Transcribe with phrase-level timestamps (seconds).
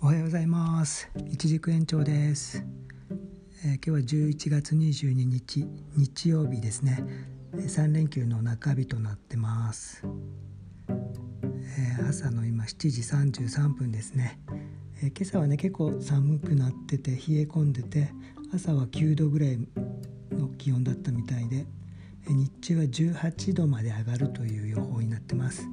[0.00, 1.10] おはようございます。
[1.28, 2.64] 一軸延長です、
[3.64, 5.66] えー、今日は11月22日
[5.96, 7.02] 日曜日ですね。
[7.52, 10.04] 3連休の中日となってます、
[10.88, 13.00] えー、朝の今7時
[13.50, 14.38] 33分ですね、
[15.02, 18.12] えー、今朝はね結構寒くなってて冷え込んでて
[18.54, 19.58] 朝は9度ぐらい
[20.30, 21.66] の気温だったみたいで
[22.28, 25.66] 日中は18度まで上がるという予報になってます、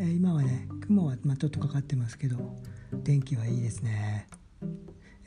[0.00, 2.56] え今はね雲はまちょっとかかってますけど
[3.04, 4.26] 天気はいいですね、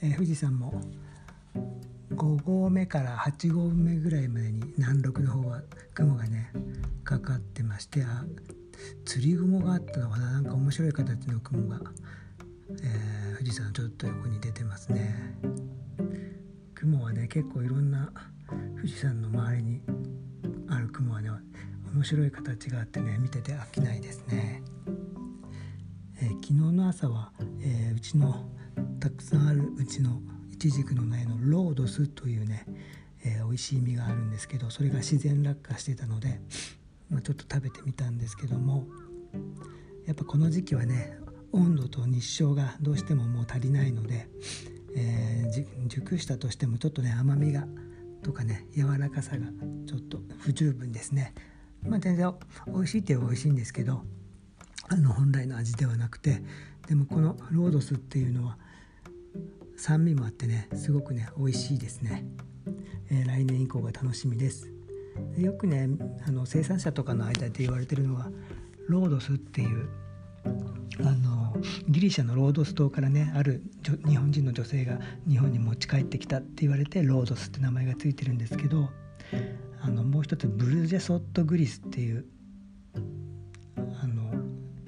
[0.01, 0.81] えー、富士山も
[2.11, 5.61] 5合目から8合目ぐらいまでに南麓の方は
[5.93, 6.51] 雲がね
[7.03, 8.25] かかってましてあ
[9.05, 10.31] 釣り雲があったのかな。
[10.31, 11.79] なんか面白い形の雲が、
[12.83, 15.37] えー、富士山ちょっと横に出てますね。
[16.75, 18.11] 雲はね結構いろんな
[18.75, 19.81] 富士山の周りに
[20.69, 21.29] ある雲はね
[21.93, 24.61] 面白い形があってね見てて飽きないですね。
[26.21, 27.31] えー、昨日の朝は、
[27.65, 28.45] えー、うちの
[28.99, 32.65] たくさんあるうちのイチジクの苗のロードスというね、
[33.25, 36.41] えー、美味しい実があるんですけどそれが自然落下してたので、
[37.09, 38.85] まあ、ちょっと食べてみたんですけども
[40.05, 41.17] やっぱこの時期はね
[41.53, 44.27] 温度と日照がどうしてももう足りないので、
[44.95, 47.65] えー、熟したとしてもちょっとね甘みが
[48.23, 49.45] とかね柔らかさが
[49.85, 51.33] ちょっと不十分ですね。
[51.87, 52.33] まあ、全然
[52.67, 54.03] 美味しいって美味しいんですけど
[54.87, 56.41] あの本来の味ではなくて
[56.87, 58.57] でもこのロードスっていうのは
[59.77, 62.25] 酸味もあってねすごくね美味しいですね、
[63.09, 64.71] えー、来年以降が楽しみです。
[65.35, 65.89] でよくね
[66.27, 68.29] あの生産者とかの間で言われてるのは
[68.87, 69.89] ロードスっていう
[70.99, 71.55] あの
[71.87, 73.61] ギリシャのロードス島からねある
[74.07, 78.89] 日本人の女性が日本に持ち帰ってきたって言われてロードスって名前が付いてるんですけど
[79.81, 82.25] あのもう一つブルジェソットグリスっていう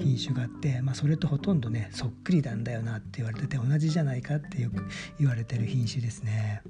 [0.05, 4.85] 品種があって、まあ、それとほとんどねそっくりなんだよなって言われてて同じじゃないかってよく
[5.19, 6.61] 言われてる品種ですね。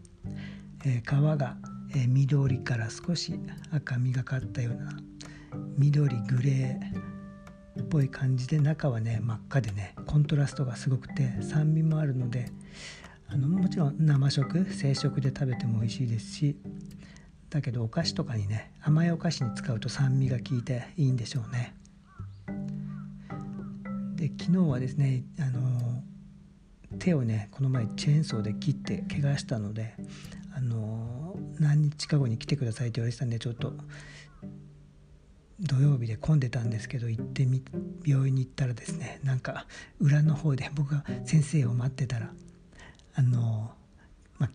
[0.85, 1.57] えー、皮が、
[1.91, 3.39] えー、緑から少し
[3.71, 4.91] 赤みがかったような
[5.77, 12.49] 緑グレーっぽい感じで中はね真っ赤でねコントラストがすごくて酸味もあるので
[13.27, 16.57] あのもちろん生食生食で食べても美味しいですし
[17.49, 21.73] だけどお菓子とかにね甘いお菓子に使うと酸味が効いていいんでしょうね。
[24.25, 26.01] で昨日はですねあの
[26.97, 29.93] 手をねこの前チェーンソーで切って怪我したので
[30.55, 33.73] あの何日か後に来てくださいって言われてたんでちょっと
[35.59, 37.63] 土曜日で混んでたんですけど行ってみ
[38.03, 39.67] 病院に行ったらですねなんか
[39.99, 42.31] 裏の方で僕が先生を待ってたら
[43.13, 43.71] あの
[44.37, 44.49] まあ、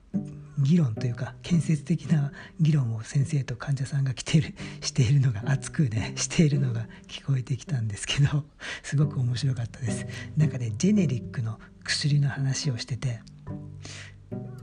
[0.59, 8.45] 議論というか建設的な議論を先生と患者さんが来てる しているのが熱くね しているのが聞こえてきたんですけど
[8.83, 10.07] すごく面白かったです。
[10.37, 13.21] なんかねジェネリックの薬の話をしてて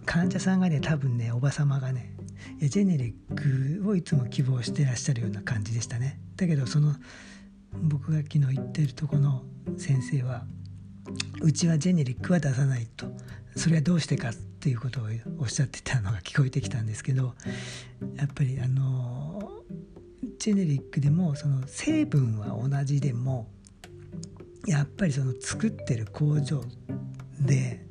[0.06, 2.14] 患者さんがね多分ねおば様がね
[2.62, 6.20] ジェネリックをいつも希望してらっしゃるような感じでしたね。
[6.36, 6.96] だけどその
[7.82, 9.44] 僕が昨日言ってるとこの
[9.78, 10.46] 先生は
[11.42, 13.12] うちはジェネリックは出さないと。
[13.56, 15.04] それはどうしてかっていうことを
[15.40, 17.36] おっしゃってたのが聞こえてきたんですけど
[18.16, 19.62] やっぱりあの
[20.40, 23.48] ジェネリックでもその成分は同じでも
[24.66, 26.62] やっぱりその作ってる工場
[27.40, 27.86] で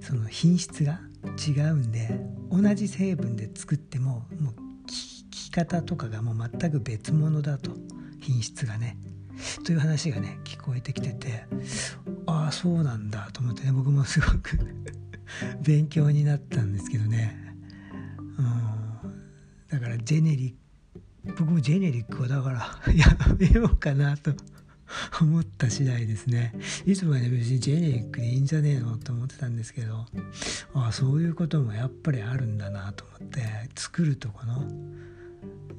[0.00, 1.00] その品質が
[1.46, 2.20] 違うんで
[2.50, 4.54] 同じ成分で作ってももう効
[5.30, 7.72] き方とかがもう全く別物だと
[8.20, 8.98] 品質がね
[9.64, 11.46] という話がね聞こえてきてて
[12.26, 14.58] ああそうなんだと思ってね僕もすごく。
[15.60, 17.36] 勉強になったんですけどね、
[18.38, 19.28] うん、
[19.68, 20.66] だからジェネリック
[21.38, 22.58] 僕もジェネリックをだから
[22.94, 23.06] や
[23.38, 24.32] めようかなと
[25.20, 26.52] 思った次第ですね。
[26.84, 30.06] いつもはね別にジェネリックでいいんじゃねえのと思ってたんですけど
[30.74, 33.42] ああそういうこともやっぱりあるんだなと思って
[33.74, 34.64] 作るとこの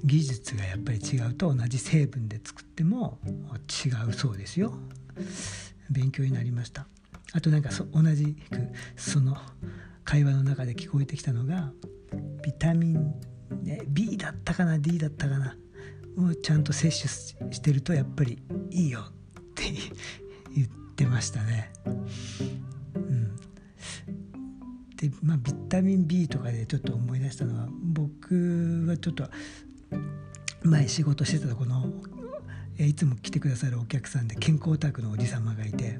[0.04, 3.20] 技術がやっぱり違うと同じ成分で作っても
[3.86, 4.78] 違うそうですよ。
[5.90, 6.88] 勉強になりました。
[7.38, 9.38] あとなんか同じくその
[10.04, 11.72] 会話の中で聞こえてきたのが
[12.42, 13.14] ビタミン、
[13.62, 15.56] ね、B だったかな D だったかな
[16.18, 18.42] をちゃんと摂取してるとやっぱり
[18.72, 19.04] いいよっ
[19.54, 19.66] て
[20.56, 21.72] 言ってましたね。
[22.96, 23.36] うん、
[24.96, 29.26] でまあビタミン B とかでちょっと思い出したのは僕はちょっと
[30.64, 31.86] 前仕事してたとこの
[32.80, 36.00] いつも来てくださるお客さんで健康オタクのおじ様がいて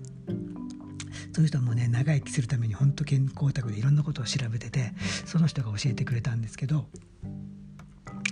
[1.34, 4.94] その人もね長生きするために本当健康オタクでいろんなことを調べてて
[5.26, 6.86] その人が教えてくれたんですけど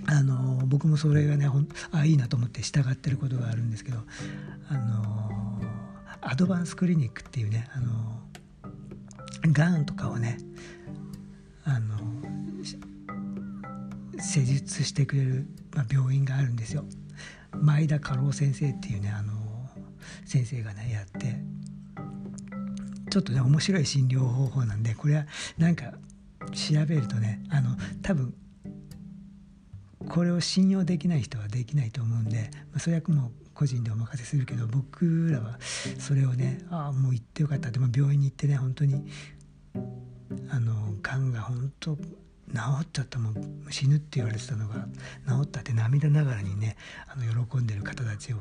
[0.08, 4.00] あの僕もそれがねほんあいいなと思って従ってることがあるんですけど
[4.70, 5.32] あの
[6.22, 8.16] アドバンスクリニックっていうねあの
[9.52, 10.38] がんとかをね
[11.64, 11.98] あの
[14.20, 16.86] 施術してくれる、まあ、病院があるんですよ。
[17.52, 19.34] 前田家老先生っていうねあの
[20.26, 21.36] 先生がねやって
[23.16, 25.26] ちょっとね面白い診療方法なんでこれは
[25.58, 25.94] なんか
[26.52, 27.70] 調べるとねあの
[28.02, 28.34] 多分
[30.10, 35.58] これを信用できない人はできないと思うんで、まあ、それはもう個人でお任せするけど僕らは
[35.98, 39.06] それをねああもう行ってよかったでも病院に行ってね本当に
[40.50, 41.98] あのがんが本当
[42.54, 43.56] 治っちゃったもん。
[43.70, 44.76] 死ぬって言われてたのが
[45.28, 46.78] 治ったって涙ながらにね
[47.08, 48.38] あの喜んでる方たちを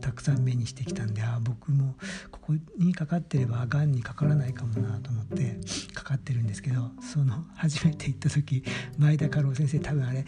[0.00, 1.94] たくさん目にしてきたんでああ僕も
[2.30, 5.58] ここにかかってればがんにかからないかもなと思って
[5.92, 8.62] かかってるんですけどその初めて行った時
[8.98, 10.24] 前田家老先生多分あれ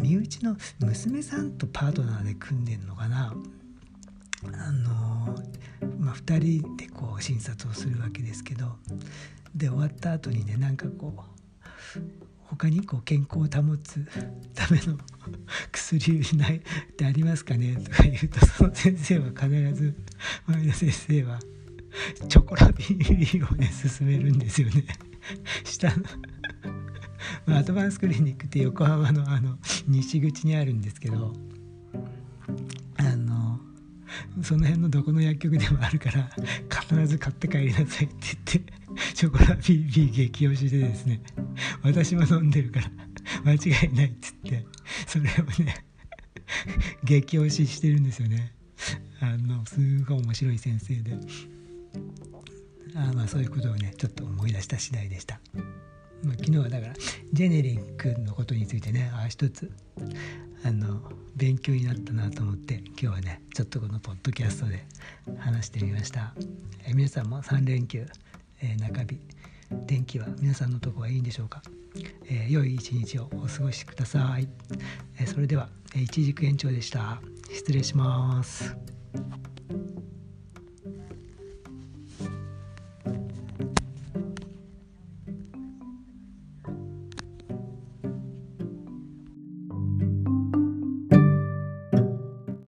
[0.00, 3.34] 身内の娘さんとパートナーで組んでんのかな。
[4.46, 5.34] あの
[5.98, 8.76] まあ、2人でこう診察をするわけですけど
[9.54, 11.14] で終わった後にねなんかこ
[11.96, 12.00] う
[12.44, 14.04] 他にこう健康を保つ
[14.54, 14.98] ための
[15.70, 16.60] 薬ないっ
[16.96, 17.76] てありますかね？
[17.76, 19.94] とか言うとその先生は必ず
[20.46, 21.38] 前田先生は
[22.28, 24.84] チョコラビーをね勧めるんですよね。
[25.64, 26.04] 下の
[27.46, 31.32] まアドバンスクリニックって横浜のあの西口にあるんですけど
[34.50, 36.28] その辺のどこの薬局でもあるから
[36.68, 41.20] 必ず買って帰りなさいって言ってチョコラ BB 激推しでですね
[41.84, 42.86] 私も飲んでるから
[43.44, 44.66] 間違いないっつって
[45.06, 45.84] それをね
[47.04, 48.52] 激推ししてるんですよね
[49.20, 51.16] あのすごい面白い先生で
[52.96, 55.40] あまあそういうことをねちょっと思い出した次第でした。
[56.24, 56.94] ま、昨日はだから
[57.32, 59.70] ジェネリックのことについてねあ一つ
[60.64, 61.00] あの
[61.40, 64.84] 勉強になったなと思って今日はねちょっとこのポッドキャストで
[65.38, 66.34] 話してみました、
[66.86, 68.06] え皆さんも3連休、
[68.60, 69.18] えー、中日
[69.86, 71.62] 天気は皆さんのとこはいいんでしょうか、
[72.26, 74.48] えー、良い一日をお過ごしください、
[75.18, 77.22] えー、それでは、え一軸延長でした。
[77.50, 78.76] 失礼します。